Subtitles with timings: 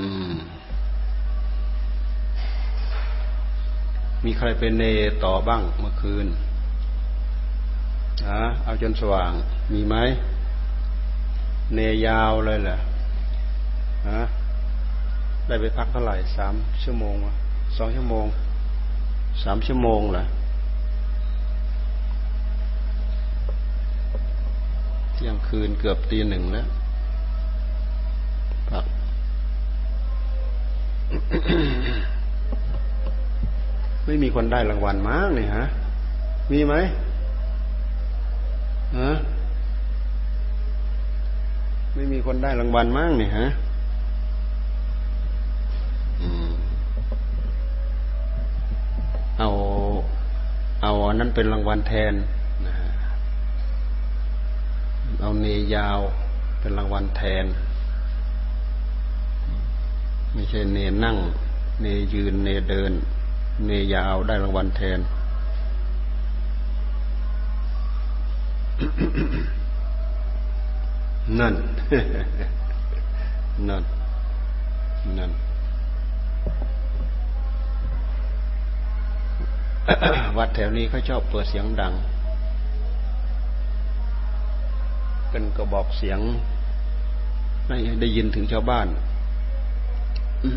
[0.00, 0.36] อืม
[4.24, 4.84] มีใครเป็นเน
[5.24, 6.26] ต่อบ้างเมื่อคืน
[8.28, 9.32] ฮะเอาจนสว่าง
[9.72, 9.96] มีไหม
[11.74, 12.78] เนยาวเลยแหละ
[14.08, 14.20] ฮะ
[15.46, 17.14] ได้ไปพักเท่าไหร่สามชั่วโมง
[17.76, 18.26] สองชั่วโมง
[19.44, 20.24] สามชั่วโมงเหรอ
[25.14, 26.66] เที่ยงคืนเกือบตีหนึ่งแล้ว
[28.70, 28.84] พัก
[34.06, 35.64] ไม่มีคนได้รางวัลมากเนี่ยฮะ
[36.52, 36.74] มีไหม
[38.98, 39.10] ฮะ
[41.94, 43.46] ไม่มีคนได้รางวัลมากเนี่ยฮะ
[49.38, 49.48] เอา
[50.82, 52.14] เอาอันนั้นเป็นรางวัลแทน
[55.20, 56.00] เอาเนยาว
[56.60, 57.44] เป็นรางวัลแทน
[60.34, 61.16] ไม่ใช่เนนั่ง
[61.80, 62.92] เนยืน เนเดิน
[63.66, 65.00] เนยาวได้รางวัลแทน
[71.38, 71.54] นั่น
[73.68, 73.82] นั่น
[75.18, 75.30] นั่น
[80.36, 81.92] วัดแถวนี้เขาชอบเปิดเสียงดัง
[85.30, 86.20] เป็นกระบอกเสียง
[87.66, 88.86] ให้ได้ยินถึงชาวบ้าน
[90.44, 90.48] ฟั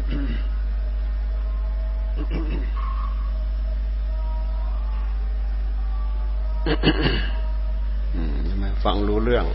[8.93, 9.45] งรู้เรื่อง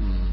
[0.00, 0.26] อืม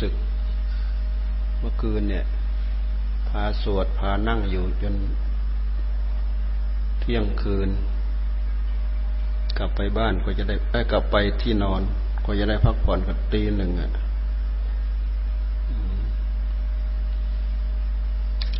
[0.00, 0.12] สึก
[1.58, 2.24] เมื่อคืนเนี่ย
[3.28, 4.94] พาสวดพานั่งอยู่จน
[7.00, 7.70] เที่ยงคืน
[9.58, 11.82] กลับไปบ้านก็จะได้ได้กลับไปที่นอน
[12.24, 13.90] ก็จะได้พักผ่อนกับตีหนึ่งอะ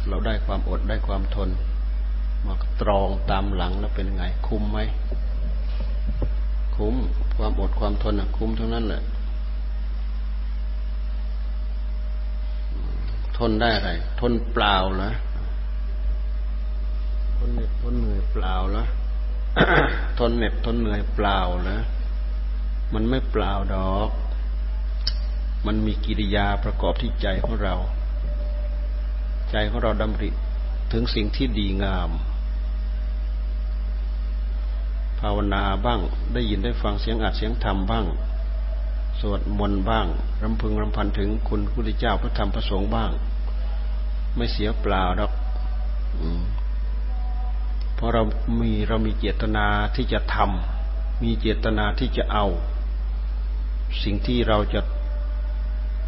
[0.08, 1.48] เราได้ความอดได้ความทน
[2.46, 4.78] มาตรองตามหลังแล้วเป็นไง คุ้มไหม
[6.76, 6.94] คุ้ม
[7.36, 9.02] ความอดความทนอะคุ้มทั้งนั้นแหละ
[13.38, 13.90] ทนได้อะไร
[14.20, 15.10] ทนเปล่าเหรอ
[17.36, 18.84] ทนเหน็ดทนเหนื่อยเปล่าเหรอ
[20.18, 21.80] ทนเหน็ดทนเหนื่อยเปล่าเหรอ
[22.94, 24.10] มันไม่เปล่าดอก
[25.66, 27.74] มันมีกิริยาประกอบที่ใจของเรา
[29.50, 30.30] ใจของเราดำริ
[30.92, 32.10] ถึงสิ่งที่ดีงาม
[35.20, 36.00] ภาวนาบ้าง
[36.34, 38.04] ได้ยินได้ฟังเสียงอัดเสียงธรรมบ้าง
[39.20, 40.06] สวดมนต์บ้าง
[40.42, 43.10] รำพึงรำพันถึงคุณพระพุทธเจ้าพระธรรมพระสงฆ์บ้าง
[44.36, 45.32] ไม่เสียเปล่าดอก
[47.94, 48.22] เพราะเรา
[48.60, 52.46] มีเรามีเจตนาที่จะทำมีเจตนาที่จะเอา
[54.02, 54.80] สิ่งที่เราจะ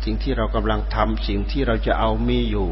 [0.05, 2.69] สิ่งที่เรากำลังทำสิ่งที่เราจะเอามีอยู่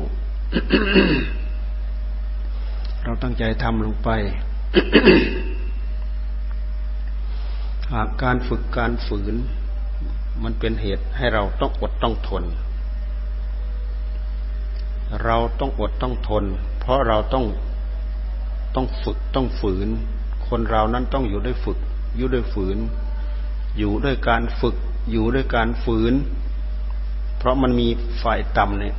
[3.05, 4.10] เราตั้งใจทำลงไป
[7.93, 9.37] หากการฝึกการฝืน
[10.43, 12.44] มันเป็นเหตุให้เราต้องอดต้องทน
[15.25, 16.44] เราต้องอดต้องทน
[16.81, 17.44] เพราะเราต้อง
[18.75, 19.88] ต้องฝึกต้องฝืน
[20.49, 21.78] คนเรานั้นต้องอยู่ด้วยฝึก
[22.16, 22.78] อยู่ด้วยฝืน
[23.78, 24.76] อยู่ด้วยการฝึก
[25.10, 26.15] อยู่ด้วยการฝืน
[27.38, 27.88] เพราะมันมี
[28.22, 28.97] ฝ่ายต่ำเนี่ย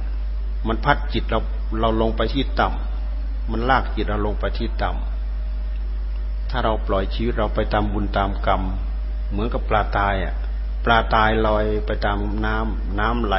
[0.68, 1.40] มันพัดจิตเรา
[1.82, 8.62] เราลงไปที่ต่ำมันลากจิตเราลงไปที่ต่ำถ้าเราปล่อยชีวิตเราไปตามบุญตามกรรม
[9.30, 10.36] เหมือนกับปลาตายอะ
[10.86, 13.38] ปลาตายลอยไปตามน้ำน้ำไหล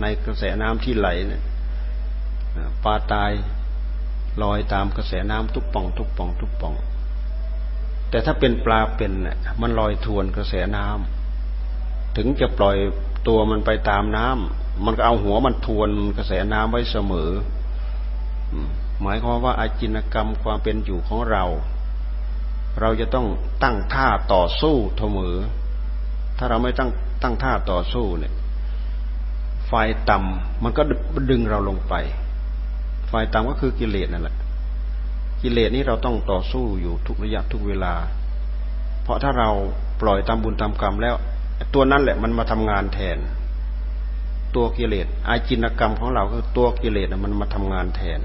[0.00, 1.42] ในกระแสน้ำที่ไหลเนี่ย
[2.84, 3.32] ปลาตาย
[4.42, 6.74] ลอยตามกระแสน้ำทุกป่องทุกป่องทุกป่อง
[8.10, 12.76] แต่ถ้าเป็นปลาเป็นเนี่ยมันลอยทวนกระแสน้ำถึงจะปล่อย
[13.28, 17.30] ตัวมันไปตามน้ำมันก็เอาหัวมันทวนกระแสน้ำไว้เสมอ
[19.02, 21.44] หมายความว่าอาจินกรรมความเป็นอยู่ของเรา
[22.80, 23.26] เราจะต้อง
[23.62, 25.36] ตั้งท่าต่อสู้เสมอ
[26.38, 26.90] ถ้าเราไม่ตั้ง
[27.22, 28.32] ตั้งท่าต่อสู้เนี่ย
[29.66, 29.72] ไฟ
[30.10, 30.82] ต่ำมันก็
[31.30, 31.94] ดึงเราลงไป
[33.08, 34.36] ไฟต่ำก็คือกิเลสนั่นแหละ
[35.42, 37.94] กิเลสนี้เราต้องต่อสู้อยู่ทุกระยะทุกเวลา
[39.02, 39.50] เพราะถ้าเรา
[40.00, 41.14] ปล่อยตามบุญตามกรรมแล้ว
[41.74, 43.18] ตัวนั้นแหละมันมาทำงานแทน
[44.54, 48.20] ตัวกิเลสอาจินกรรมของเราคือตัวกิเลสมันมาทำงานแทน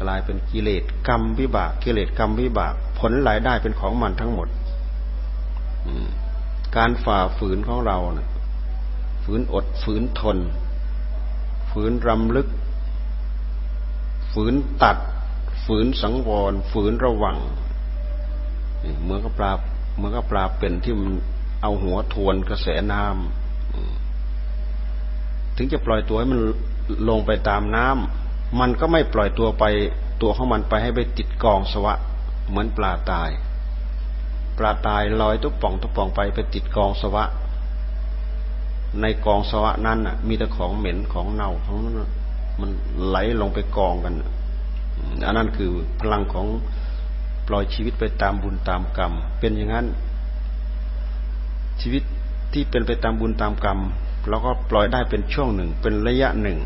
[0.00, 4.48] กลายเป็นกิเลสกรรมวิบาก กิเลสกรรมวิบาก ผลรายได้เป็นของมันทั้งหมด
[6.76, 8.28] การฝ่าฝืนของเรานะ
[9.24, 10.38] ฝืนอดฝืนทน
[11.70, 12.48] ฝืนรำลึก
[14.32, 14.96] ฝืนตัด
[15.64, 17.38] ฝืนสังวร ฝืนระวัง
[19.02, 19.52] เหมือนกับปลา
[19.96, 21.12] เหมือนกับปลาเป็นที่มัน
[21.62, 26.40] เอาหัวทวนกระแสน้ำถึงจะปล่อยตัวให้มัน
[27.08, 29.64] ลงไปตามน้ำมันก็ไม่ปล่อยตัวไป
[30.22, 31.94] ตัวของมันไปให้ไปติดกองสวะ
[32.48, 33.30] เหมือนปลาตาย
[34.64, 37.24] ลาตายลอยตุ๊บป่องตุ๊บป่องไปไปติดกองสวะ
[39.00, 41.76] ในกองสวะนั้นน่ะ มีแต่ของเหม็นของเน่าของ
[42.60, 42.70] มัน
[43.06, 44.14] ไหลลงไปกองกัน
[45.26, 45.70] อันนั้นคือ
[46.00, 46.46] พลังของ
[47.48, 49.86] ปล่อยชีวิตไปตามบุญตามกรรม เป็นอย่างนั้น
[51.80, 52.02] ชีวิต
[52.52, 53.78] ที่เป็นไปตามบุญตามกรรม
[54.28, 56.58] เราก็ปล่อยได้เป็นช่วงหนึ่ง เป็นระยะหนึ่ง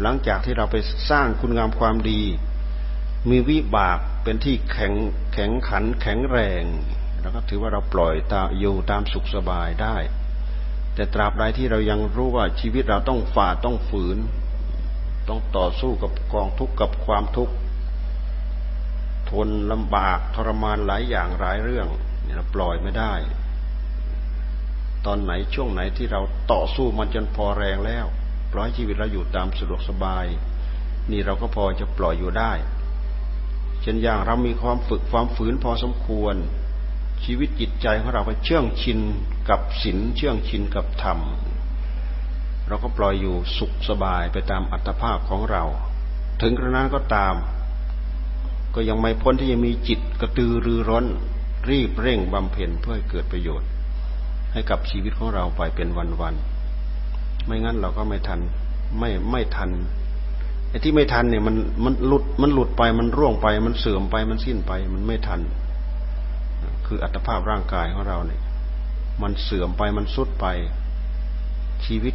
[0.00, 0.76] หลังจากที่เราไป
[1.10, 2.20] สร้างคุณงามความดี
[3.30, 4.94] มีวิบากเป็นที่แข็ง
[5.32, 6.64] แข็งขันแข็งแรง
[7.20, 9.96] เราก็ถือว่าเราปล่อยตาอยู่ตามสุขสบายได้
[10.94, 14.18] แต่ตราบใดที่เรายังรู้ว่าชีวิตเราต้องฝ่าต้องฝืน
[15.28, 17.54] ต้องต่อสู้กับกองทุกข์กับความทุกข์
[19.30, 21.86] ทนลำบากทรมานหลายอย่างหลายเรื่อง
[22.36, 23.14] เราปล่อยไม่ได้
[25.06, 26.20] ตอนไหนช่วงไหนที่เรา
[26.52, 28.06] ต่อสู้มันจนพอแรงแล้ว
[28.52, 30.26] ปล่อยชีวิตเราอยู่ตามสะดวกสบาย
[31.10, 32.52] นี่เราก็พอจะปล่อยอยู่ได้
[33.82, 36.36] เช่นอย่างเรามีความฝึกความฝืนพอสมควร
[37.24, 38.98] ชีวิตจิตใจของเราไปเชื่องชิน
[39.48, 41.18] กับศีลเชื่องชินกับธรรม
[42.68, 45.64] เราก็ปล่อยอยู่สุขสบายไปตามอัตภาพของเรา
[46.40, 47.34] ถึงกระนั้นก็ตาม
[48.74, 51.06] ก็ยังไม่พ้นที่จะมีจิตกระตือรือร้น
[51.70, 53.68] รีบเร่งบำเพ็ญเพื่อให้เกิดประโยชน์
[54.52, 55.88] ให้กับชีวิตของเราไปเป็น
[56.20, 58.40] วันๆไม่งั้นเราก็ไม่ทัน
[58.98, 59.70] ไม่ไม่ทัน
[60.68, 65.40] ไอ้ที่ไม่ทันเนี่ยมันมันหลุดมันหลุดไปมันร่วงไปมันเสื่อมไปมันสิ้นไปมันไม่ทัน
[66.92, 68.42] คืออัตภาพร่างกายของเราเนี่ย
[69.22, 70.46] มันเสื่อมไปมันสุดไป
[71.84, 72.14] ชีวิต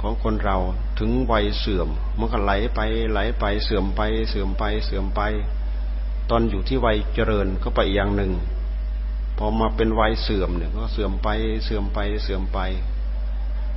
[0.00, 0.56] ของคนเรา
[0.98, 1.88] ถึงวัยเสื่อม
[2.18, 2.80] มันก็ไหลไป
[3.12, 5.20] ไหลไปเสื่อมไปเสื่อมไปเสื่อมไป
[6.30, 8.32] ตอนอยู่ที่วัยเจริญก็ไปอย่างหนึ่ง
[9.38, 11.28] พอมาเป็นวัยเสื่อมเนี่ย ก็เสื่อมไป
[11.64, 12.58] เสื่อมไปเสื่อมไป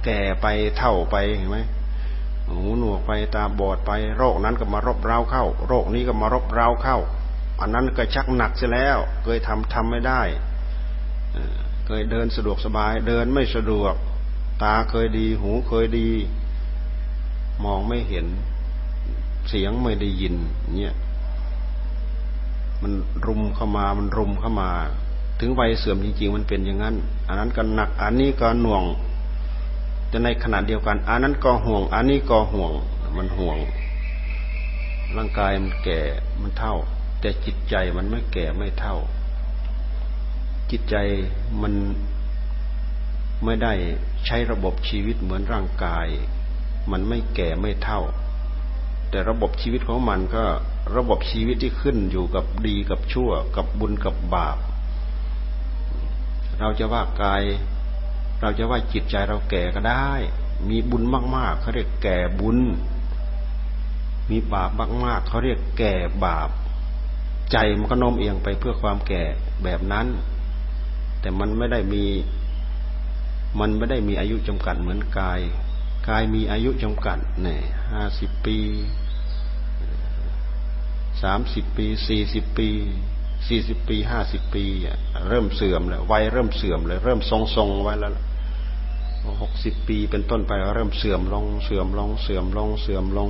[0.06, 0.48] แก่ไป
[0.78, 1.58] เท่าไปเห็นไหม
[2.50, 6.98] หูหนวกไปตาบอดไป โรคนั้นก็มารบเร้าเข้า โรคนี้ก็มารบเร้าเข้า
[7.60, 10.22] อันนั้นก็ชักหนักเสียแล้ว เคยทำทำไม่ได้
[11.86, 13.94] เคยเดินสะดวกสบาย เดินไม่สะดวก
[14.64, 16.10] ตาเคยดี หูเคยดี
[17.64, 18.28] มองไม่เห็น
[19.50, 20.36] เสียงไม่ได้ยิน
[20.76, 20.96] เนี่ย
[22.82, 22.94] มัน
[23.26, 24.70] รุมเข้ามามันรุมเข้ามา
[25.40, 26.96] ถึงวัยเสื่อมจริง ๆ มันเป็นอย่างนั้น
[27.28, 28.84] อันนั้นก็หนัก อันนี้ก็หน่วง
[30.10, 32.72] แต่ในขณะเดียวกัน อันนั้นก็ห่วง อันนี้ก็ห่วง
[33.18, 33.58] มันห่วง
[35.18, 36.00] ร่างกายมันแก่
[36.42, 36.76] มันเท่า
[37.20, 38.98] แต่จิตใจมันไม่แก่ไม่เท่า
[40.72, 40.96] จิตใจ
[41.62, 41.74] มัน
[43.46, 43.74] ไม่ได้
[44.26, 46.08] ใช้ระบบชีวิตเหมือนร่างกาย
[46.92, 48.02] มันไม่แก่ไม่เท่า
[49.10, 50.44] แต่ระบบชีวิตของมันก็
[50.96, 54.58] ระบบชีวิตที่ขึ้นอยู่กับดีกับชั่ว กับบุญกับบาป
[56.60, 57.44] เราจะว่ากาย
[58.42, 60.10] เราจะว่าจิตใจเราแก่ก็ได้
[60.70, 61.04] มีบุญ
[61.36, 62.60] มากๆเขาเรียกแก่บุญ
[64.30, 64.70] มีบาป
[65.06, 65.94] มากๆเขาเรียกแก่
[66.26, 66.50] บาป
[67.52, 69.24] ใจมันก็โน้มเอียงไปเพื่อความแก่
[69.64, 70.08] แบบนั้น
[71.20, 72.04] แต่มันไม่ได้มี
[73.60, 75.40] มันไม่ได้มีอายุจำกัดเหมือนกาย
[76.10, 77.62] กายมีอายุจำกัดเนี่ย
[77.92, 78.58] ห้าสิบปี
[81.24, 82.70] สามสิบปีสี่สิบปี
[83.48, 84.64] สี่สิบปีห้าสิบปี
[85.30, 88.12] เริ่มเสื่อมแล้ววัยเริ่มเสื่อมเลยเริ่มทรงทรงไว้แล้ว
[89.42, 93.30] หกสิบปีเป็นต้นไปเริ่มเสื่อมลงเสื่อมลงเสื่อมลงเสื่อมลง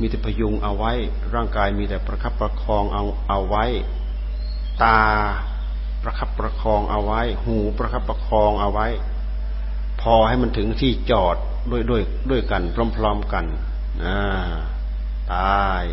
[0.00, 0.92] มีแต่พยุงเอาไว้
[1.34, 3.64] ร่างกายมีแต่ประคับประคองเอาเอาไว้
[4.82, 5.00] ตา
[6.02, 8.86] ประคับประคองเอาไว้ หูประคับประคองเอาไว้
[10.00, 11.36] พอให้มันถึงที่จอด
[11.70, 12.62] ด้วยด้วยด้วยกัน
[12.96, 13.44] พร้อมๆกัน
[14.04, 14.18] อ่า
[15.34, 15.84] ตาย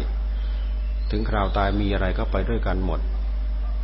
[1.12, 3.00] ถึงคราวตายมีอะไรก็ไปด้วยกันหมด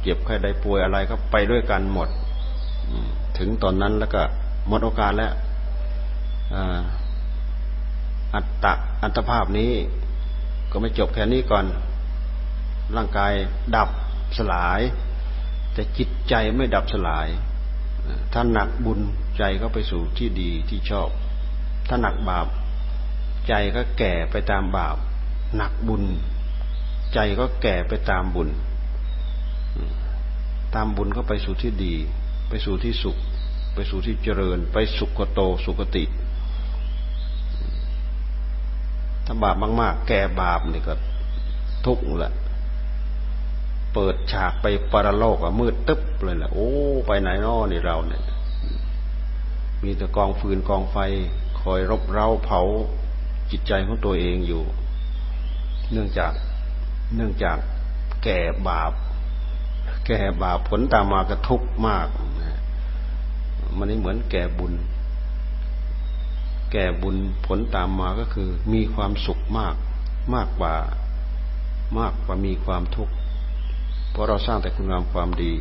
[0.02, 2.10] เจ็บใครใดป่วยอะไรก็ไปด้วยกันหมด
[3.38, 4.22] ถึงตอนนั้นแล้วก็
[4.68, 5.34] หมดโอกาสแล้ว
[8.36, 8.74] อัตตะ
[9.04, 9.72] อัตภาพนี้
[10.72, 11.66] ก็ไม่จบแค่นี้ก่อน
[12.96, 13.34] ร่างกาย
[13.76, 13.90] ดับ
[14.38, 14.82] สลาย
[15.74, 17.28] แต่จิตใจไม่ดับสลาย
[18.34, 19.00] ถ้าหนักบุญ
[19.38, 21.10] ใจก็ไปสู่ที่ดีที่ชอบ
[21.88, 22.48] ถ้าหนักบาป
[23.48, 24.98] ใจก็แก่ไปตามบาป
[25.56, 26.04] หนักบุญ
[27.14, 28.50] ใจก็แก่ไปตามบุญ
[30.76, 31.96] ตามบุญก็ไปสู่ที่ดี
[32.50, 33.18] ไปสู่ที่สุข
[33.74, 36.04] ไปสู่ที่เจริญ ไปสุขโตสุขติ
[39.32, 40.94] ถ้าบาปมาก ๆ แก่บาปนี่ก็
[41.86, 42.34] ทุกข์ละ
[43.94, 46.70] เปิดฉากไปปรโลกอะมืดตึ๊บเลยแหละโอ้
[47.08, 48.24] ไปไหนนอนี่เราเนี่ย
[49.84, 50.98] มีแต่กองฟืนกองไฟ
[51.62, 52.62] คอยรบเร้าเผา
[53.52, 54.64] จิตใจของตัวเองอยู่
[55.92, 56.32] เนื่องจาก
[57.16, 57.58] เนื่องจาก
[58.24, 58.92] แก่บาป
[60.08, 62.08] แก่บาปผลตามมากระทุกมาก
[63.78, 64.74] มันนี่เหมือนแก่บุญ
[66.72, 69.76] แก่บุญผลตามมาก็คือ มีความสุขมาก
[70.36, 70.76] มากกว่า
[72.00, 73.14] มากกว่ามีความทุกข์
[74.12, 75.54] เพราะเราสร้างแต่คุณงามความดี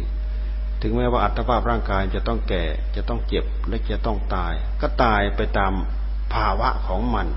[0.82, 2.64] ถึงแม้ว่าอัตภาพร่างกายจะต้องแก่
[2.96, 5.72] จะต้องเจ็บและจะต้องตาย ก็ตายไปตาม
[6.34, 7.28] ภาวะของมัน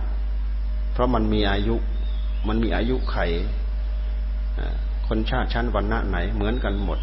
[0.91, 1.75] เพราะมันมีอายุ
[2.47, 3.17] มันมีอายุไข
[5.07, 6.99] คนชาติชั้นวรรณะไหนเหมือนกันหมด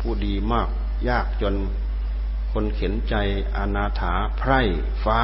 [0.00, 0.68] ผู้ดีมาก
[1.08, 1.54] ยากจน
[2.52, 3.14] คนเข็นใจ
[3.56, 4.60] อนาถาไพร่
[5.04, 5.20] ฟ้า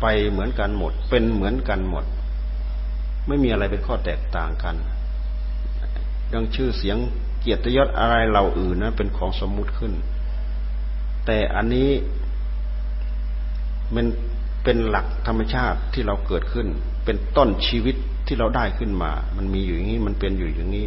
[0.00, 2.04] ไปเหมือนกันหมด เป็นเหมือนกันหมด
[3.26, 4.76] ไม่มีอะไรเป็นข้อแตกต่างกัน
[6.32, 6.96] ดังชื่อเสียง
[7.40, 9.92] เกียรติยศอะไรเราอื่นนะเป็นของสมมุติขึ้น
[11.26, 11.90] แต่อันนี้
[13.94, 14.06] มัน
[14.64, 16.66] เป็นหลักธรรมชาติที่เราเกิดขึ้น
[17.04, 20.86] เป็นต้นชีวิตที่เราได้ขึ้นมา มันมีอยู่อย่างนี้มันเป็นอยู่อย่างนี้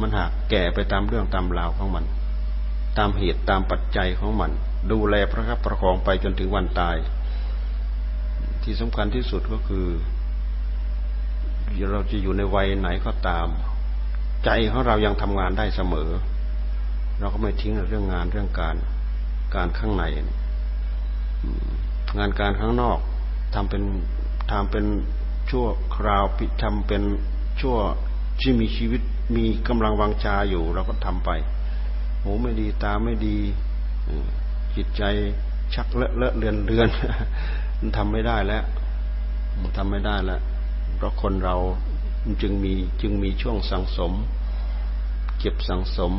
[0.00, 2.04] มันหากแก่ไปตามเรื่องตามราวของมัน
[2.98, 4.50] ตามเหตุตามปัจจัยของมัน
[4.92, 6.96] ดูแลพระคับประคองไปจนถึงวันตาย
[8.62, 9.86] ที่สำคัญที่สุดก็คือ
[11.92, 13.48] เราจะอยู่ในวัยไหนก็ตาม
[14.44, 16.10] ใจของเรายังทำงานได้เสมอ
[17.18, 18.76] เราก็ไม่ทิ้งเรื่องงานเรื่องการ
[19.54, 20.04] การข้างใน
[22.18, 22.98] งานการข้างนอก
[23.54, 23.82] ทำเป็น
[24.50, 24.86] ทำเป็น
[25.50, 27.02] ชั่วคราวปิทำเป็น
[27.60, 27.76] ชั่ว
[28.40, 29.02] ที่มีชีวิต
[29.36, 31.30] มีกำลังวังชาอยู่เราก็ทำไป
[32.22, 33.36] หูไม่ดีตาไม่ดี
[34.76, 35.02] จิตใจ
[35.74, 36.88] ชักเลอะเลอะเลือนเลือน
[37.78, 38.64] มันทำไม่ได้แล้ว
[39.60, 40.40] มันทำไม่ได้แล้ว
[40.96, 41.56] เพราะคนเรา
[42.42, 44.12] จึงมีจึงมีช่วงสังสม
[45.38, 46.12] เก็บสังสม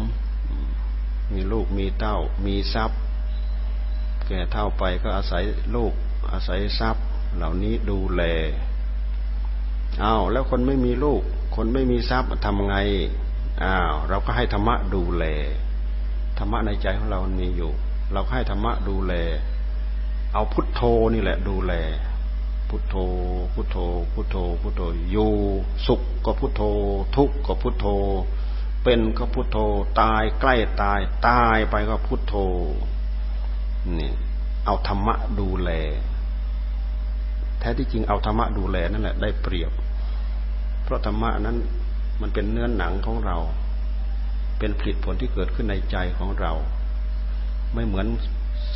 [1.33, 3.00] มีลูกมีเต้า มีทรัพย์
[4.27, 5.43] แก่เท่าไปก็อาศัย
[5.75, 5.93] ลูก
[6.31, 7.05] อาศัยทรัพย์
[7.36, 8.24] เหล่านี้ดูแล
[10.03, 11.22] อ้าวแล้วคนไม่มีลูก
[11.55, 12.75] คนไม่มีทรัพย์ทำไง
[13.63, 15.25] อ้าวเราก็ให้ธรรมะดูแล
[16.38, 17.72] ธรรมะในใจของเรามีอยู่
[18.13, 19.13] เราให้ธรรมะดูแล
[20.34, 20.82] เอาพุทโธ
[21.13, 21.74] นี่แหละ ดูแล
[22.70, 22.96] พุทโธ
[23.54, 23.78] พุทโธ
[24.13, 25.34] พุทโธ พุทโธ อยู่
[25.88, 26.62] สุขก็พุทโธ
[27.16, 27.86] ทุกข์ก็พุทโธ
[28.84, 29.58] เป็นก็พุทโธ
[30.02, 32.36] ตายใกล้ตาย ตายไปก็พุทโธ
[34.00, 34.12] นี่
[34.66, 35.70] เอาธรรมะดูแล
[37.60, 39.72] แท้ที่จริงเอาธรรมะดูแลนั่นแหละได้เปรียบ
[40.84, 41.58] เพราะธรรมะนั้น
[42.22, 43.38] มันเป็นเนื้อนหนังของเรา
[44.63, 46.53] เป็นผลิตผลที่เกิดขึ้นในใจของเรา
[47.74, 48.08] ไม่เหมือน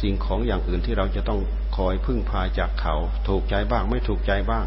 [0.01, 1.39] สิ่งของอย่างอื่นที่เราจะต้อง
[1.77, 2.95] คอยพึ่งพาจากเขา
[3.27, 4.65] ถูกใจบ้าง ไม่ถูกใจบ้าง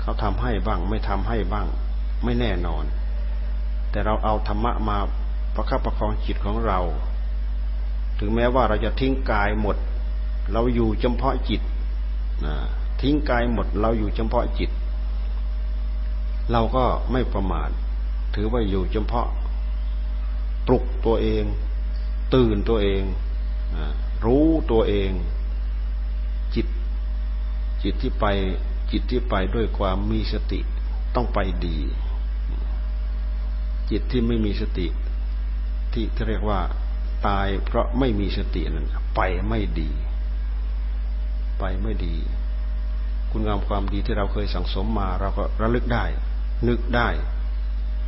[0.00, 1.66] เขาทำให้บ้าง ไม่ทำให้บ้าง
[2.24, 2.84] ไม่แน่นอน
[3.90, 4.98] แต่เราเอาธรรมะมา
[5.54, 6.80] ประคับประคองจิตของเรา
[8.18, 9.76] ถึงแม้ว่าเราจะทิ้งกายหมด
[10.52, 11.62] เราอยู่เฉพาะจิต
[13.02, 14.70] ทิ้งกายหมด เราอยู่เฉพาะจิต
[16.52, 17.70] เราก็ไม่ประมาท
[18.34, 19.28] ถือว่าอยู่เฉพาะ
[20.66, 21.44] ปลุกตัวเอง
[22.34, 23.02] ตื่นตัวเอง
[24.24, 25.10] รู้ตัวเอง
[26.54, 26.66] จิต
[27.82, 28.26] จิตที่ไป
[28.90, 30.60] จิตที่ไปด้วยความมีสติ
[31.14, 31.78] ต้องไปดี
[33.90, 34.86] จิตที่ไม่มีสติ
[35.92, 36.60] ที่เรียกว่า
[37.26, 39.90] ตายเพราะไม่มีสตินั้นไปไม่ดี
[41.58, 42.16] ไปไม่ดี
[43.30, 46.04] คุณงามความดีที่เราเคยสั่งสมมา เราก็ระลึกได้
[46.68, 47.08] นึกได้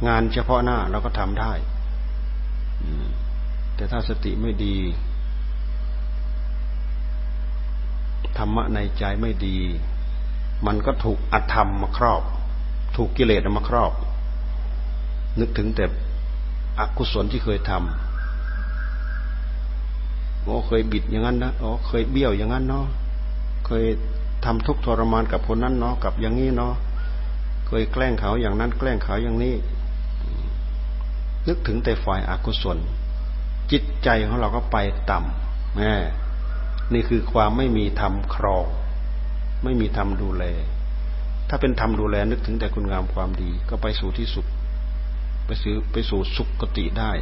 [0.08, 1.52] งานเฉพาะหน้าเราก็ทำได้
[3.74, 4.76] แต่ถ้าสติไม่ดี
[8.38, 9.56] ธรรมะในใจไม่ดี
[10.66, 12.22] มันก็ถูกอธรรมมาครอบ
[12.96, 13.92] ถูกกิเลสมาครอบ
[15.40, 15.84] นึกถึงแต่
[16.78, 17.82] อกุศลที่เคยทำ
[20.42, 22.86] โอ้เคยบิดอย่างนั้นนะโอ้เคยเบี้ยวอย่างนั้นเนาะ
[23.66, 23.84] เคย
[24.44, 26.74] ทำทุกทรมานกับคนนั้นเนาะกับอย่างนี้เนาะ
[27.66, 29.54] เคยแกล้งเขาอย่างนั้นแกล้งเขาอย่างนี้
[31.48, 32.78] นึกถึงแต่ฝ่ายอากุศล
[33.72, 34.76] จิตใจของเราก็ไป
[35.10, 35.92] ต่ำแม่
[36.92, 38.66] นี่คือความไม่มีธรรมครอง
[39.64, 40.44] ไม่มีธรรมดูแล
[41.48, 44.46] ถ้าเป็นธรรมดูแลนึกถึงแต่คุณงามความดี ก็ไปสู่ที่สุข
[45.46, 47.12] ไปสู่ไปสู่สุขติได้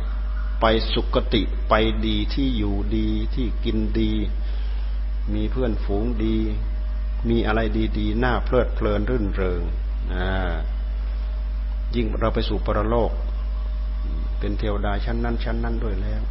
[0.60, 1.74] ไปสุขติไป
[2.06, 4.12] ดีที่อยู่ดีที่กินดี
[5.34, 6.36] มีเพื่อนฝูงดี
[7.28, 7.60] มีอะไร
[7.98, 9.62] ดีๆหน้าเพลิดเพลินรื่นเริง
[10.14, 10.52] อ่า
[11.94, 13.10] ยิ่งเราไปสู่ปรโลก
[14.42, 16.22] เป็นเทวดาชั้นนั้น ชั้นนั้นด้วยแล้ว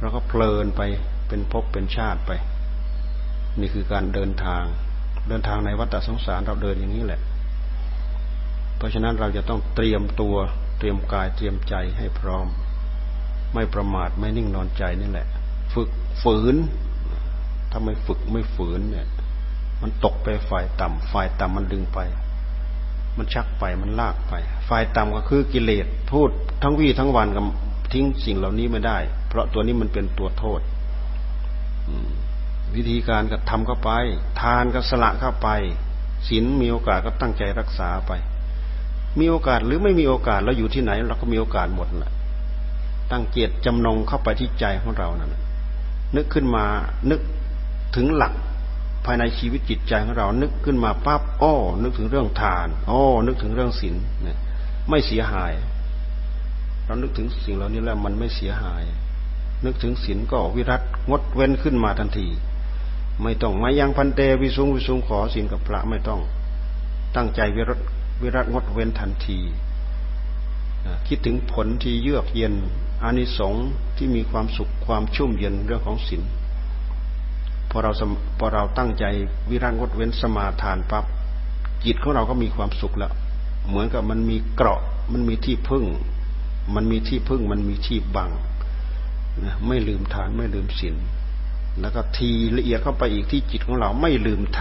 [0.00, 0.82] เราก็เพลินไป
[1.28, 2.32] เป็นภพเป็นชาติไป
[3.60, 4.64] นี่คือการเดินทาง
[5.28, 7.20] เดินทางในวัฏสงสารเราเดินอย่างนี้แหละ
[8.76, 10.36] เพราะฉะนั้นเราจะต้องเตรียมตัว
[10.78, 12.46] เตรียมกายเตรียมใจให้พร้อม
[13.54, 15.26] ไม่ประมาทไม่นิ่งนอนใจนี่แหละ
[15.74, 15.88] ฝึก
[16.22, 16.56] ฝืน
[17.70, 19.06] ถ้าไม่ฝึกไม่ฝืนเนี่ย
[19.82, 21.98] มันตกไปฝ่ายต่ำฝ่ายต่ำมันดึงไป
[23.16, 24.34] มันชักไปมันลากไป
[24.68, 26.30] ฝ่ายต่ำก็คือกิเลสพูด
[26.62, 27.44] ทั้งวี่ทั้งวันกับ
[27.92, 30.60] ทิ้งสิ่งเหล่านี้ไม่ได้ เพราะตัวนี้มันเป็นตัวโทษ
[32.74, 33.90] วิธีการก็ทำเข้าไป
[34.40, 35.48] ทานก็สละเข้าไป
[36.28, 38.12] ศีลมีโอกาสก็ตั้งใจรักษาไป
[39.18, 42.12] มีโอกาสหรือไม่มีโอกาสเราอยู่ที่ไหน เราก็มีโอกาสหมดแหละ
[43.10, 45.34] ตั้งเจตจำนงเข้าไปที่ใจของเรานั่น
[46.16, 46.64] นึกขึ้นมา
[47.10, 47.20] นึก
[47.96, 48.32] ถึงหลัก
[49.04, 54.38] ภายในชีวิตจิตใจของเรา นึกขึ้นมาปั๊บอ้อนึกถึงเรื่องทานอ้อนึกถึงเรื่องศีลเนี่ย
[54.88, 55.52] ไม่เสียหาย
[56.84, 58.84] เรานึกถึงสิ่งเหล่านี้แล้วมันไม่เสียหาย
[59.64, 62.28] นึกถึงศีลก็วิรัตงดเว้นขึ้นมาทันที
[63.22, 66.20] ไม่ต้องมายังพันเตวิสุงวิสุงขอศีลกับพระไม่ต้อง
[67.16, 67.80] ตั้งใจวิรัต
[68.22, 69.38] วิรัตงดเว้นทันที
[71.06, 72.54] คิดถึงผลที่เยือกเย็น
[73.02, 73.66] อานิสงส์
[73.96, 76.22] ที่มีความสุขความชุ่มเย็นเรื่องของศีล
[77.70, 77.90] พอเรา
[78.38, 79.04] พอเราตั้งใจ
[79.50, 81.04] วิรัตงดเว้นสมาทานปับ๊บ
[81.84, 83.12] จิตของเราก็มีความสุขแล้ว
[83.68, 84.80] เหมือนกับมันมีเกราะ
[85.12, 85.84] มันมีที่พึ่ง
[86.74, 88.30] มันมีที่พึ่ง มันมีที่บัง
[89.44, 90.96] นะไม่ลืมทานไม่ลืมศีล
[91.80, 94.60] แล้วก็ทีละเอียดเข้าไปอีกที่จิตของเราไม่ลืมท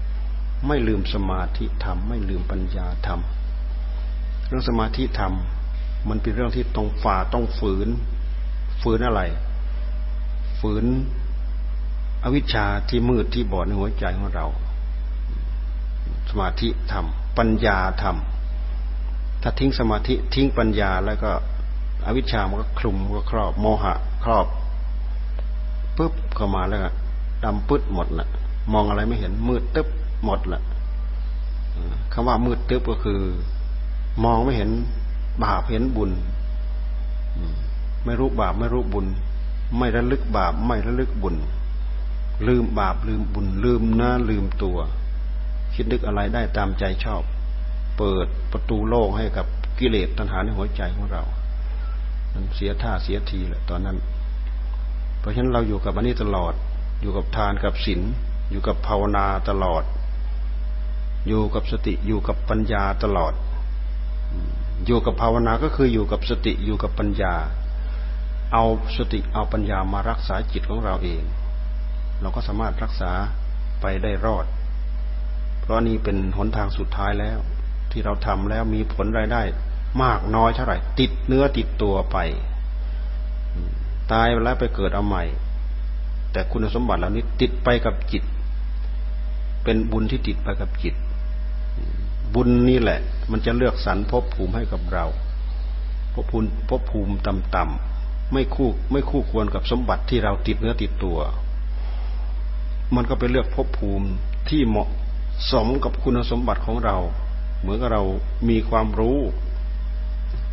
[0.00, 3.20] ำไม่ลืมสมาธิธรรม ไม่ลืมปัญญาธรรม
[4.46, 5.32] เรื่องสมาธิธรรม
[6.08, 7.88] มันเป็นเรื่องที่ต้องฝ่าต้องฝืน
[8.82, 9.22] ฝืนอะไร
[10.60, 10.84] ฝืน
[12.24, 14.46] อวิชชาที่มืดที่บอดในหัวใจของเรา
[16.28, 17.06] สมาธิธรรม
[17.38, 18.16] ปัญญาธรรม
[19.42, 21.30] ถ้าทิ้งสมาธิทิ้งปัญญาแล้วก็
[22.06, 23.94] อวิชชามันก็คลุมก็ครอบ โมหะ
[24.24, 24.46] ครอบ
[25.96, 26.80] ปุ๊บเข้ามาแล้ว
[27.44, 28.28] ดำปึ๊ดหมดละ
[28.72, 29.88] มองอะไรไม่เห็นมืดตึ๊บ
[30.24, 30.60] หมดละ
[32.12, 33.20] คำว่ามืดตึ๊บก็คือ
[34.24, 34.70] มองไม่เห็น
[35.44, 36.10] บาปเห็นบุญ
[38.04, 39.06] ไม่รู้บาปไม่รู้บุญ
[39.78, 41.36] ไม่ระลึกบาปไม่ระลึกบุญ
[42.46, 44.78] ลืมบาปลืมบุญ ลืมหน้าลืมตัว
[45.80, 47.22] คิดนึกอะไรได้ตามใจชอบ
[47.98, 49.46] เปิดประตูโลกให้กับ
[49.78, 51.22] กิเลสตัณหาในหัวใจของเรา
[52.32, 53.96] มันเสียท่าเสียทีแหละตอนนั้น
[55.20, 56.54] เพราะฉะนั้นเราอยู่กับอันนี้ตลอด
[57.00, 58.00] อยู่กับทานกับศีล
[58.50, 59.82] อยู่กับภาวนาตลอด
[61.28, 63.32] อยู่กับสติอยู่กับปัญญาตลอด
[64.86, 67.34] อยู่กับภาวนาก็คืออยู่กับสติอยู่กับปัญญา
[68.52, 68.64] เอา
[68.96, 71.22] สติเอาปัญญามารักษาจิตของเราเอง
[72.20, 73.10] เราก็สามารถรักษา
[73.80, 74.46] ไปได้รอด
[75.68, 77.38] ราะนี้เป็นหนทางสุดท้ายแล้ว
[77.90, 79.42] ที่เราทำแล้วมีผลรายได้
[80.02, 82.16] มากน้อยเท่าไหร่ ติดเนื้อติดตัวไป
[84.12, 85.24] ตายแล้วไปเกิดเอาใหม่
[86.32, 88.22] แต่คุณสมบัติเหล่านี้ติดไปกับจิต
[89.64, 90.94] เป็นบุญที่ติดไปกับจิต
[92.34, 92.98] บุญนี่แหละ
[93.30, 95.06] มันจะเลือกสรรภพภูมิให้กับเรา
[96.14, 101.18] ภพภูมิภพภูมิต่ำๆไม่คู่ไม่คู่ควรกับสมบัติที่เราติดเนื้อติดตัว
[102.94, 104.06] มันก็ไปเลือกภพภูมิ
[104.48, 104.88] ที่เหมาะ
[105.52, 106.96] สมกับคุณสมบัติของเรา
[107.60, 108.02] เหมือนกับเรา
[108.48, 109.18] มีความรู้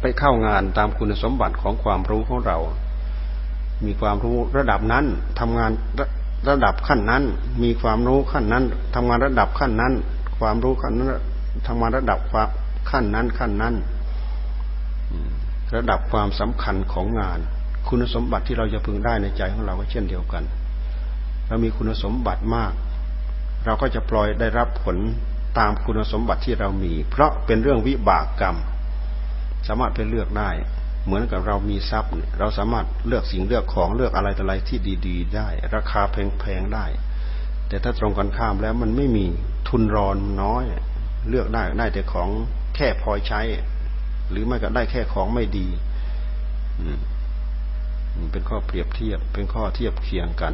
[0.02, 2.58] ไปเข้างานตามคุณสมบัติของความรู้ของเรา
[3.86, 5.06] มีความรู้ระดับนั้น
[5.39, 5.71] ทำงาน
[6.50, 7.24] ระดับขั้นนั้น
[7.63, 8.63] มีความรู้ขั้นนั้น
[8.95, 9.93] ทำงานระดับขั้นนั้น
[10.39, 11.10] ความรู้ขั้นนั้น
[11.67, 12.48] ทำงานระดับความ
[12.89, 13.76] ขั้นนั้นขั้นนั้น
[15.76, 17.39] ระดับความสำคัญของงาน
[17.88, 20.43] คุณสมบัติที่เราจะพึงได้ในใจของเราก็เช่นเดียวกัน
[21.48, 22.74] เรามีคุณสมบัติมาก
[23.65, 24.97] เราก็จะปล่อยได้รับผล
[25.60, 28.58] ตามคุณสมบัติที่เรามี เพราะเป็นเรื่องวิบากกรรม
[29.67, 30.49] สามารถไปเลือกได้
[31.06, 36.86] เหมือนกับเรามีทรัพย์ เราสามารถเลือกสิ่งเลือกของเลือกอะไรต่ออะไรที่ดี ๆ ได้ ราคาแพงๆได้
[37.67, 39.25] แต่ถ้าตรงกันข้ามแล้วมันไม่มี
[39.67, 40.63] ทุนรอนน้อย
[41.30, 42.30] เลือกได้ได้แต่ของ
[42.75, 43.41] แค่พอใช้
[44.30, 45.67] หรือไม่ก็ได้แค่ของไม่ดี
[48.32, 50.54] เป็นข้อเปรียบเทียบเป็นข้อเทียบเคียงกัน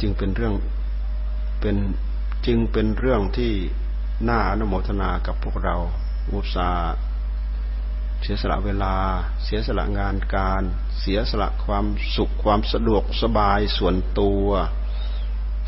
[0.00, 0.54] จึงเป็นเรื่อง
[1.60, 1.76] เป็น
[2.46, 3.52] จึงเป็นเรื่องที่
[4.28, 5.76] น่าอนุโมทนากับพวกเรา
[6.32, 6.94] อุตสาห์
[8.22, 8.94] เสียสละเวลา
[9.44, 10.62] เสียสละงานการ
[11.00, 11.84] เสียสละความ
[12.16, 14.46] สุขความสะดวกสบายส่วนตัว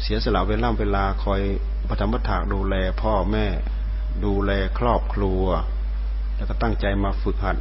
[0.03, 1.43] เสียสละเวลาเวลาคอย
[1.89, 3.47] ประทับถากดูแลพ่อแม่
[4.25, 5.45] ดูแลครอบครัว
[6.37, 7.57] แล้วก็ตั้งใจมาฝึกหัด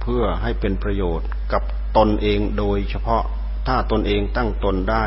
[0.00, 1.62] เพื่อให้เป็นประโยชน์กับ
[1.96, 3.24] ตนเองโดยเฉพาะ
[3.66, 5.04] ถ้าตนเองตั้งตนได้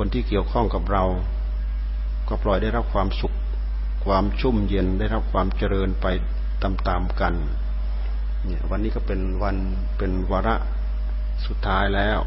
[0.04, 1.04] นที่เกี่ยวข้องกับเรา
[2.28, 3.34] ก็ปล่อยได้รับความสุข
[4.04, 6.06] ความชุ่มเย็นได้รับความเจริญไป
[6.62, 7.34] ตามๆกัน
[8.44, 9.56] เนี่ยวันนี้ก็เป็นวัน
[9.98, 10.56] เป็นวาระ
[11.46, 12.18] สุดท้ายแล้ว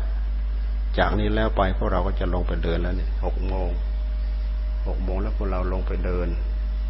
[0.98, 3.70] จากนี้แล้วไปพวกเราก็จะลงไปเดินแล้วเนี่ยหกโมง
[4.88, 6.28] หกโมงแล้วพวกเราลงไปเดิน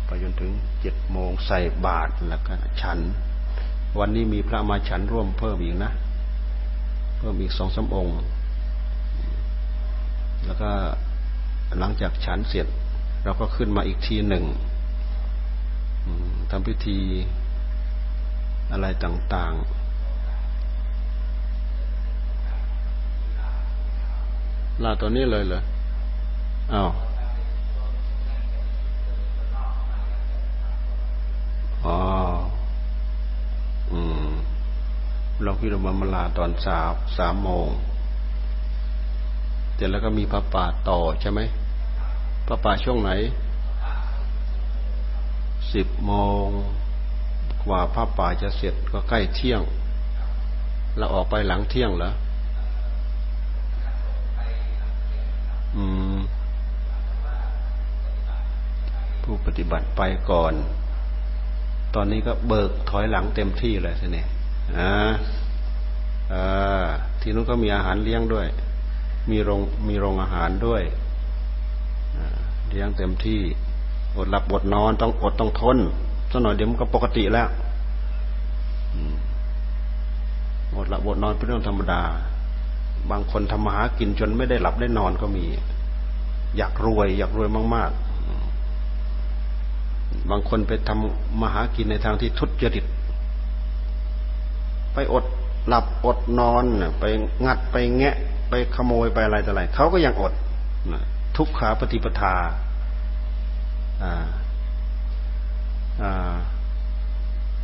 [0.07, 2.99] พจนถึงเจ็ดโมงใส่บาตรแล้วก็ฉัน
[3.99, 5.91] วันนี้มีพระมาฉันร่วมเพิ่มอีกนะ
[7.17, 8.13] เพิ่มอีกสองสาองค์
[10.45, 10.69] แล้วก็
[11.80, 12.67] หลังจากฉันเสร็จ
[13.23, 14.45] เราก็ขึ้นมาอีกทีหนึ่ง
[16.49, 16.99] ทำพิธี
[18.71, 19.82] อะไรต่าง ๆ
[24.84, 25.60] ลาตัวนี้เลยเหรอ
[26.73, 26.91] อ้าว
[31.86, 31.97] อ๋อ
[33.91, 34.30] อืม
[35.43, 37.69] เราพิรมามาลาตอนสามสามโมง
[39.81, 41.39] ร็จแล้วก็มีพระป่าต่อใช่ไหม
[42.47, 43.11] พระป่าช่วงไหน
[45.73, 46.13] สิบโม
[46.45, 46.47] ง
[47.63, 49.61] กว่าพระป่าจะเสร็จก็ใกล้เที่ยง
[50.97, 52.11] เราออกไปหลังเที่ยงเหรอ
[55.75, 56.19] อืม
[59.23, 60.53] ผู้ปฏิบัติไปก่อน
[61.95, 64.23] ตอนนี้ก็เบิกถอยหลังเต็มที่เลยทีนี้
[64.77, 64.91] อ่า
[66.33, 66.85] อ่า
[67.21, 68.47] ที่นู้นก็มีอาหารเลี้ยงด้วย
[69.29, 70.84] มีโรงมีโรงอาหารด้วย
[72.69, 73.41] เลี้ยงเต็มที่
[74.15, 75.77] อดหลับอดนอนต้องอดต้องทน
[76.31, 77.47] สักหน่อยเดี๋ยวมันก็ปกติแล้ว
[80.75, 82.01] อดหลับอดนอนเป็นเรื่องธรรมดา
[83.12, 85.45] บางคนทำมาหากินจนไม่ได้หลับได้นอนก็มี
[86.57, 87.91] อยากรวย อยากรวยมาก
[89.55, 92.86] ๆ บางคนไปทำมาหากินในทางที่ทุจริต
[94.93, 95.25] ไปอด
[95.67, 96.63] หลับอดนอน
[96.99, 97.03] ไป
[97.45, 98.15] งัดไปแงะ
[98.51, 100.33] ไปขโมยไปอะไรต่ออะไรเขาก็ยังอด
[101.37, 102.35] ทุกขาปฏิปทา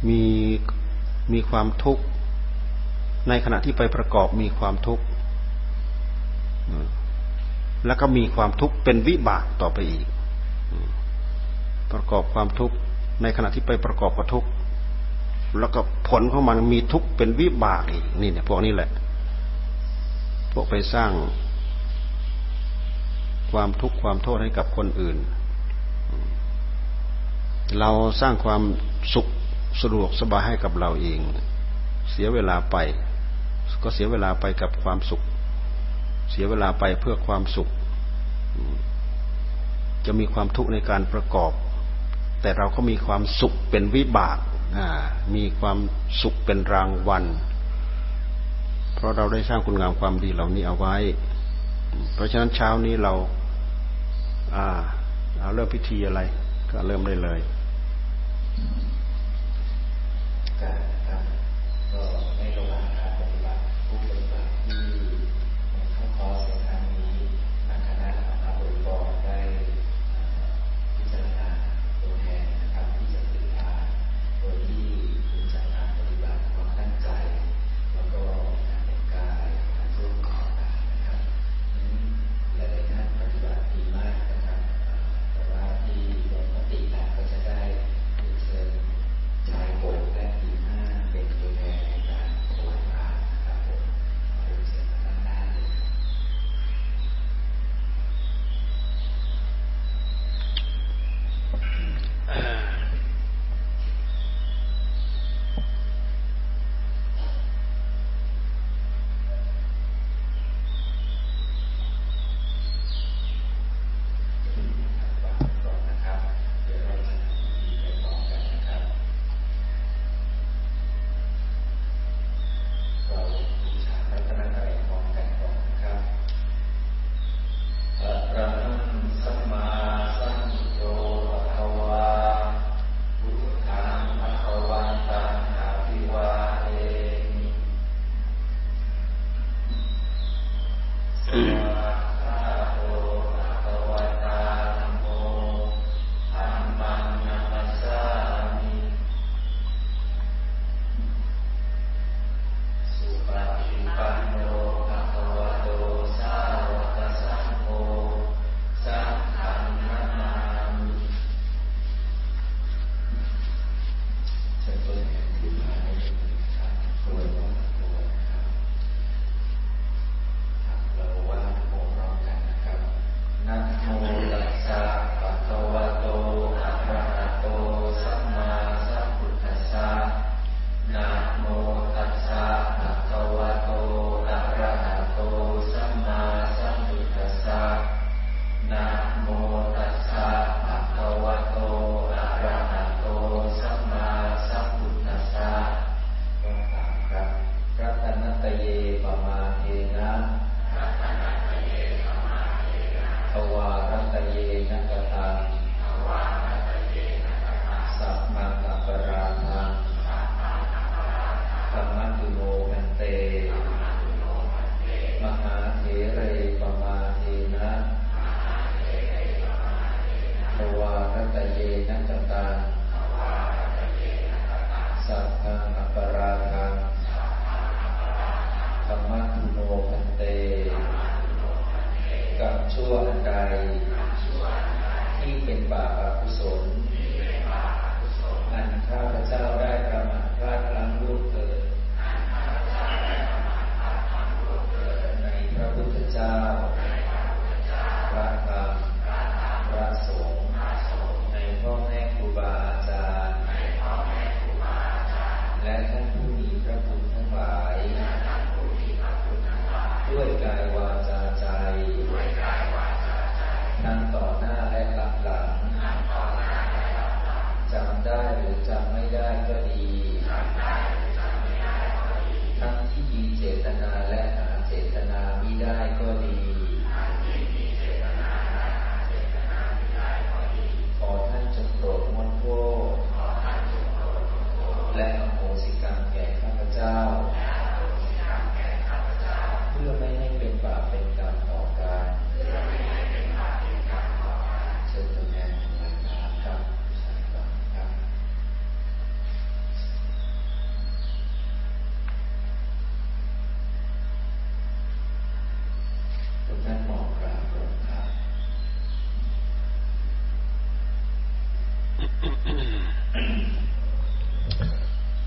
[0.10, 0.24] มี
[1.34, 2.04] มีความทุกข์
[3.30, 5.04] ในขณะที่ไปประกอบมีความทุกข์
[7.86, 10.08] แล้วก็มีความทุกข์เป็นวิบากต่อไปอีก
[11.92, 12.76] ประกอบความทุกข์
[13.22, 14.50] ในขณะที่ไปประกอบกับทุกข์
[15.60, 18.90] แล้วก็ผลของมันมีทุกข์เป็นวิบากอีกนี่เนี่ยพวกนี้แหละ
[20.58, 21.12] วกไปสร้าง
[23.52, 25.18] ความทุกข์ความโทษให้กับคนอื่น
[27.80, 27.90] เรา
[28.22, 28.62] สร้างความ
[29.14, 29.28] สุข
[29.82, 31.20] สะดวกสบายให้กับเราเอง
[32.12, 32.78] เสียเวลาไป
[33.84, 35.22] ก็เสียเวลาไปกับความสุข
[36.32, 37.68] เสียเวลาไปเพื่อความสุข
[40.06, 41.52] จะมีความทุกข์ในการประกอบ
[42.42, 44.38] แต่เราก็มีความสุขเป็นวิบาก
[45.36, 45.78] มีความ
[46.22, 47.24] สุขเป็นรางวัล
[48.98, 50.96] เพราะเราได้สร้างคุณงามความดีเหล่านี้เอาไว้
[52.14, 53.14] เพราะฉะนั้นเช้านี้เรา
[55.40, 56.22] เอาเริ่มพิธีอะไร
[56.72, 57.40] ก็เริ่มได้เลย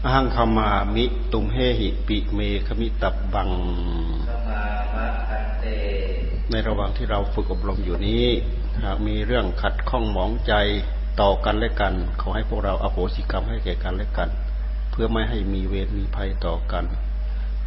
[0.08, 3.50] หังคามามิตุมเฮหิปิเมคมิตับบัง
[6.50, 8.24] ในระหว่างที่เราฝึกอบรมอยู่นี้
[8.84, 10.52] หากมีเรื่องขัดข้องหมองใจ
[11.20, 14.28] ต่อกันและกัน ขอให้พวกเราอโหสิกรรมให้แก่กันและกัน
[14.90, 16.84] เพื่อไม่ให้มีเวรมีภัยต่อกัน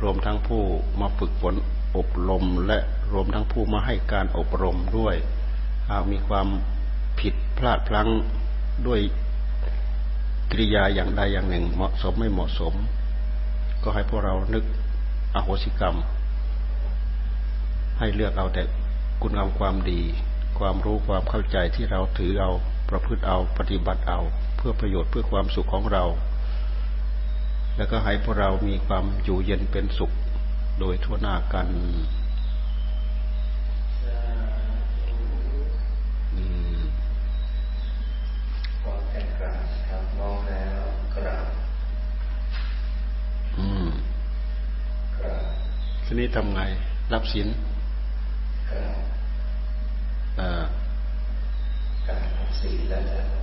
[0.02, 0.64] รวมทั้งผู้
[1.00, 1.56] มาฝึกฝน
[1.98, 2.80] อบรมและ
[3.14, 5.16] รวมทั้งผู้มาให้การอบรมด้วย
[5.90, 6.48] หากมีความ
[7.20, 8.10] ผิดพลาดพลั้ง
[8.88, 9.00] ด้วย
[10.56, 12.74] กิริยาอย่างใดอย่างหนึ่ง เหมาะสมไม่เหมาะสม
[13.84, 14.64] ก็ให้พวกเรานึก
[15.36, 15.96] อโหสิกรรม
[18.00, 18.64] ให้เลือกเอาแต่
[19.22, 20.02] คุณงามความดี
[20.60, 22.52] ความรู้ความเข้าใจที่เราถือเอา
[22.90, 24.20] ประพฤติเอาปฏิบัติเอา
[24.58, 26.04] เพื่อประโยชน์เพื่อความสุขของเรา
[27.78, 30.12] แล้วก็ให้พวกเรามีความอยู่เย็นเป็นสุข
[30.80, 31.68] โดยทั่วหน้ากัน
[46.06, 46.62] ทีนี้ทำไง
[47.14, 47.48] รับสิน
[52.08, 53.43] การรับศีลแล้วจะโอกาสถ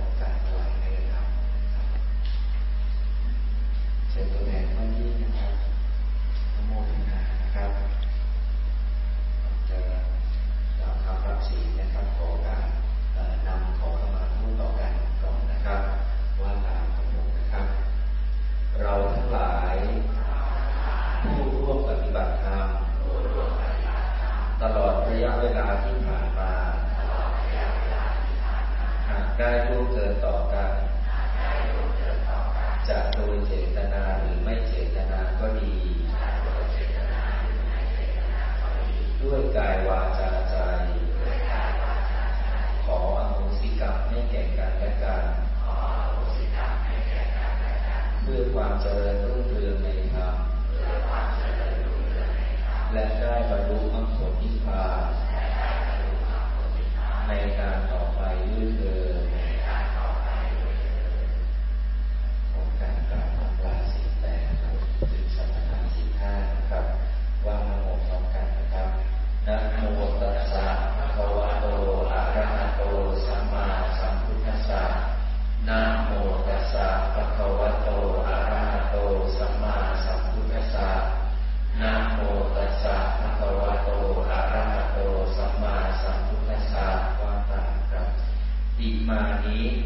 [89.05, 89.80] 马尼。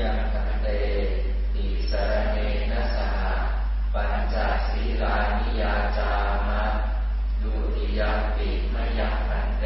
[0.00, 0.66] ยังตันเต
[1.54, 2.36] ติสรเม
[2.70, 3.18] นะสห
[3.94, 4.34] ปัญจ
[4.68, 6.10] ศีลานิยาจา
[6.48, 6.62] มะ
[7.42, 8.00] ดุติย
[8.36, 9.64] ติมยังตันเต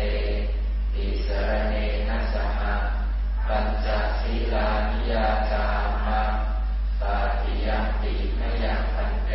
[0.94, 1.72] ติสรเม
[2.08, 2.60] นะสห
[3.48, 3.86] ปัญจ
[4.20, 5.64] ศีลานิยาจา
[6.06, 6.22] มะ
[7.00, 7.68] ปาติย
[8.02, 9.32] ติมยังตันเต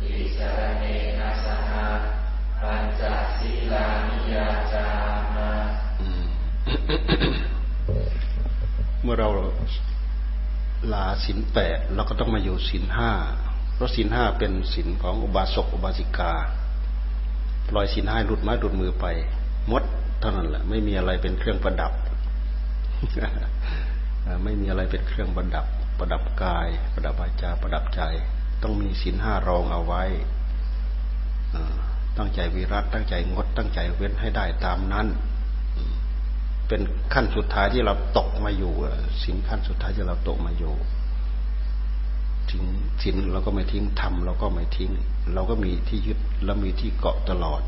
[0.00, 0.82] ติสรเม
[1.18, 1.72] นะสห
[2.62, 3.02] ปัญจ
[3.36, 4.86] ศีลานิยาจา
[5.34, 5.50] มะ
[9.04, 9.28] เมื่อเรา
[10.92, 13.12] ลาสินแปดเราก็ต้องมาอยู่สินห้า
[13.74, 16.32] เพราะสินห้าเป็นสินของอุบาสกอุบาสิกา
[17.68, 19.06] ปล่อยสินห้าหลุดไม้หลุดมือไป
[19.70, 19.82] มด
[20.20, 21.92] เท่านั้นแหละ ไม่มีอะไรเป็นเครื่องประดับ
[24.44, 25.66] ไม่มีอะไรเป็นเครื่องประดับ
[25.98, 28.02] ประดับกาย ประดับวาจาประดับใจ
[28.62, 30.04] ต้องมีสินห้ารองเอาไว้
[32.18, 35.06] ตั้งใจวิรัตตั้งใจงดตั้งใจเว้นให้ได้ตามนั้น
[36.72, 38.72] เป็นขั้นสุดท้ายที่เราตกมาอยู่
[39.22, 40.74] สินขั้นสุดท้ายที่เราตกมาอยู่
[42.50, 42.64] ทิ้ง
[43.02, 44.90] สินเราก็ไม่ทิ้งทำเราก็ไม่ทิ้ง
[45.32, 47.62] เราก็มีที่ยึดและมีที่เกาะตลอด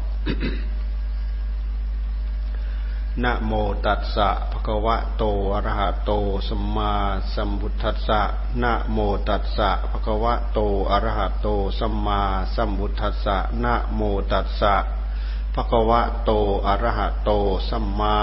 [3.23, 3.53] นะโม
[3.87, 6.11] ตัสสะภะคะวะโตอะระหะโต
[6.49, 6.93] สัมมา
[7.35, 8.21] สัมพุทธัสสะ
[8.63, 10.59] นะโมตัสสะภะคะวะโต
[10.91, 12.23] อะระหะโตสัมมา
[12.55, 14.01] สัมพุทธัสสะนะโม
[14.33, 14.75] ตัสสะ
[15.55, 16.31] ภะคะวะโต
[16.67, 17.31] อะระหะโต
[17.69, 18.19] สัมมา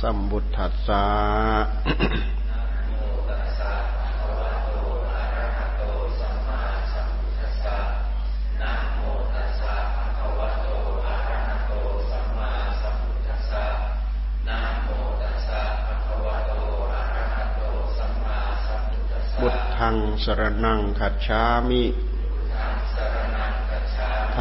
[0.00, 1.04] สัมพุทธัสสะ
[19.78, 21.82] ทังสรนังขัดฉามิ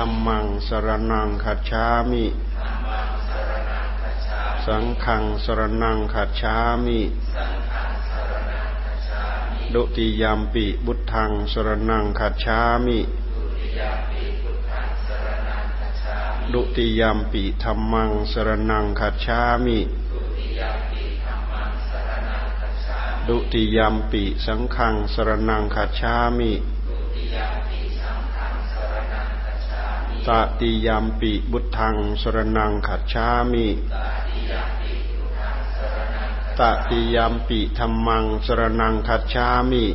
[0.01, 2.25] ธรรมังสรนังขัดฉามิ
[4.65, 6.55] สังขังสรนังขัดฉา
[6.85, 6.99] มิ
[9.73, 12.99] ดุติยามปิบุตทังสรนังขัดฉามิ
[16.53, 19.79] ดุติยามปิธรรมังสรนังขัดฉามิ
[23.27, 26.51] ดุติยามปิสังขังสรนังขัจฉามิ
[30.27, 33.67] ตติยามปิบุตทังสรนังขัจฉามิ
[36.59, 39.85] ตติยามปิธรรมังสรนังขัจฉามิ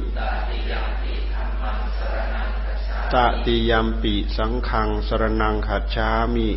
[3.12, 3.14] ต
[3.44, 6.48] ติยามปิสังขังสรนังขัจฉามิ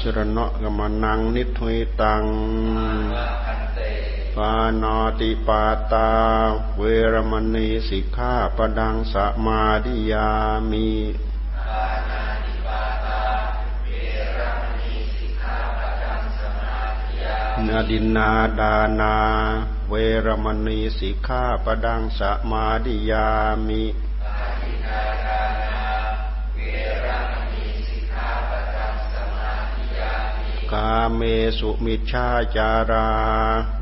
[0.00, 2.22] สรณะกมนังนิทุยตัง
[4.36, 6.10] ปานาติปาตา
[6.76, 10.28] เวรมณีสิกขาปดังสมาดิยา
[10.70, 10.88] มี
[17.66, 19.14] นาดินาดานา
[19.88, 19.94] เว
[20.26, 22.20] รมณีสิกขาปดังส
[22.50, 23.26] มาดิยา
[23.66, 23.84] มิ
[30.72, 31.20] กาเม
[31.58, 33.10] สุมิชาจารา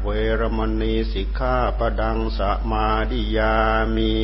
[0.02, 0.08] เว
[0.40, 3.54] รมณีสิกขาปดังสมาดิยา
[3.94, 4.14] มิ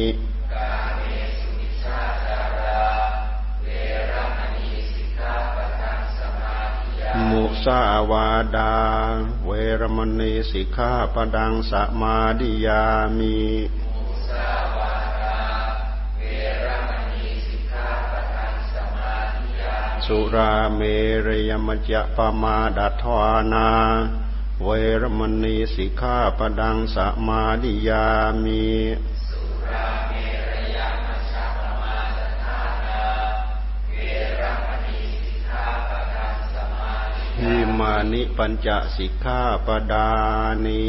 [7.29, 8.75] มุสาวาดา
[9.44, 12.83] เวรมณีสิกขาปดังสมาดิยา
[13.18, 13.37] มิ
[20.13, 20.81] สุราเม
[21.27, 23.69] รยมจะปมาดัทวานา
[24.65, 24.69] เว
[25.03, 26.97] รมณีสิกขาปดังส
[27.27, 28.07] มาดิยา
[28.45, 28.65] มี
[37.41, 40.09] หิมานิปัญจสิกขาปดา
[40.65, 40.83] นิ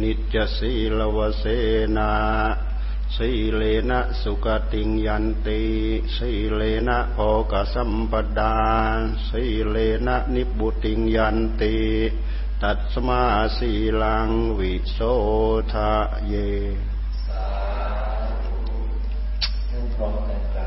[0.00, 1.44] นิจสีลวเส
[1.96, 2.12] นา
[3.22, 5.62] สีเลนะสุกติงยันติ
[6.16, 7.20] สีเลนะโอ
[7.52, 8.56] กสัมปดา
[9.28, 11.76] สีเลนะนิบุติงยันติ
[12.62, 13.22] ตัดสมา
[13.58, 13.70] สี
[14.02, 14.98] ลังวิโส
[15.72, 15.92] ทะ
[16.26, 16.34] เย
[19.96, 19.98] พ
[20.56, 20.57] ร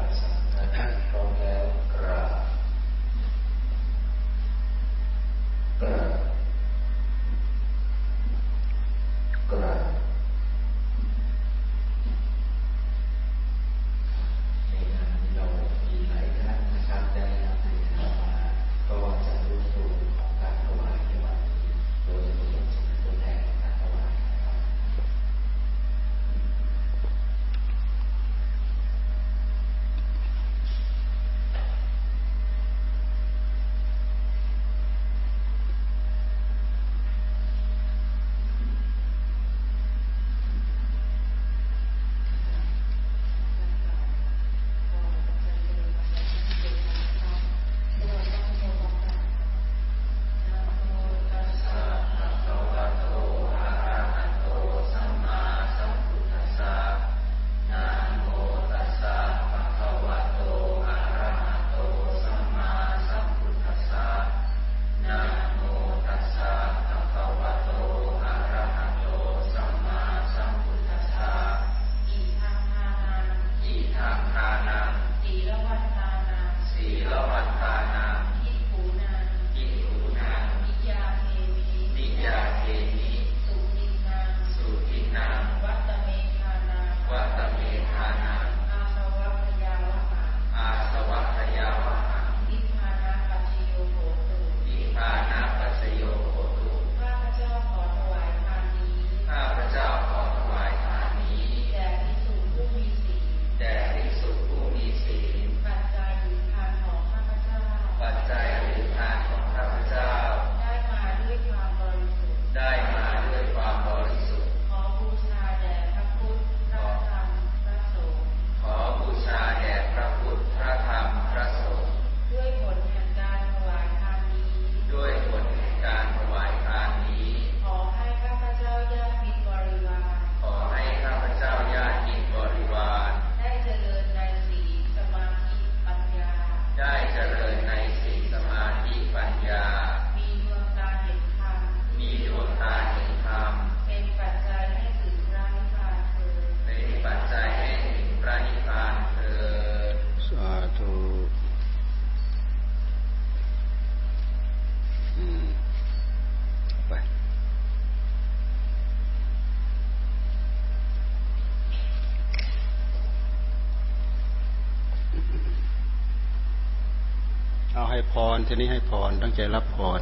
[168.12, 170.02] พรทีนี้ให้พรตั้งใจรับพร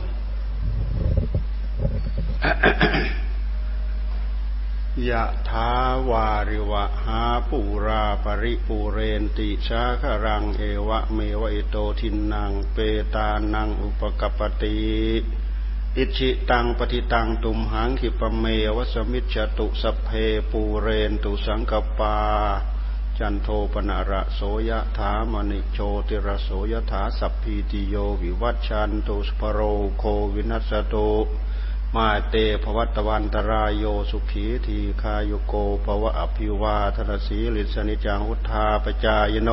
[5.10, 5.72] ยะทา
[6.10, 12.78] วาริวะหาปูราปริปูเรนติชาครังเอวะเมวะอิโตทินนางเป
[13.16, 14.80] ตานังอุปกปติ
[15.98, 18.46] อิชิตังปฏิตังตุมหังขิปเม
[18.76, 20.10] วสมิจตุสเพ
[20.52, 22.18] ปูเรนตุสังกปา
[23.20, 29.60] จันโทปนาระโสยถามณิโชติระโสยถาสัพพีติโยวิวัชชันตุสปโร
[29.98, 30.04] โค
[30.36, 31.10] วินัสตุ
[31.96, 35.54] มาเตภวัตวันตรายโยสุขีทีคายุโก
[35.86, 39.52] ภวะอภิวาทนสีลิสนิจังุทธาปจายโน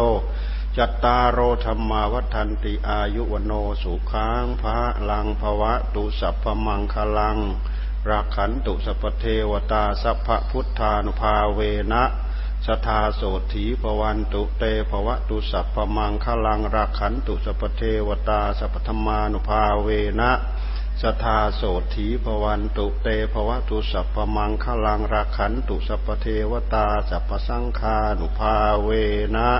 [0.77, 3.53] จัตตารโอธรรมาวัฒนติอายุวโน
[3.83, 4.79] สุขังพระ
[5.11, 7.39] ลังภวะตุสัพพมังคลัง
[8.09, 11.61] รักขันตุสัพเทวตาสัพพพุทธานุภาเว
[11.95, 12.05] นะ
[12.67, 19.89] สทาโสถีปวันตุเตภวะตุสัพพมังคลังรักขันตุสัพเทวตาสัพธมานุภาเว
[20.21, 20.31] นะ
[21.03, 21.63] สทาโส
[21.95, 28.89] ถีภวันตุเตภวะตุสัพพมังคลังรักขันตุสัพเทวตาสัพสังฆานุภาเว
[29.37, 29.51] นะ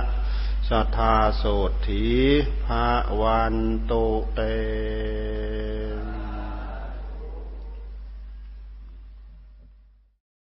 [0.69, 1.43] สทาโส
[1.87, 2.05] ถี
[2.65, 2.67] ภ
[3.21, 3.55] วัน
[3.85, 3.93] โต
[4.33, 4.39] เต